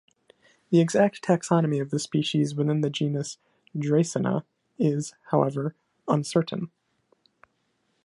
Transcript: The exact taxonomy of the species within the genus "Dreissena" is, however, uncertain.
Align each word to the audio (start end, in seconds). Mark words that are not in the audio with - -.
The 0.71 0.81
exact 0.81 1.21
taxonomy 1.23 1.79
of 1.79 1.91
the 1.91 1.99
species 1.99 2.55
within 2.55 2.81
the 2.81 2.89
genus 2.89 3.37
"Dreissena" 3.77 4.43
is, 4.79 5.13
however, 5.29 5.75
uncertain. 6.07 6.71